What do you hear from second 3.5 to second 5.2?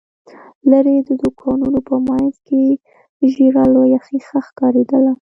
لويه ښيښه ښکارېدله.